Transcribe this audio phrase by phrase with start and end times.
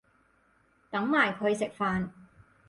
[0.89, 2.09] 等埋佢食飯